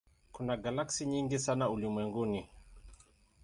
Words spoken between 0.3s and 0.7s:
Kuna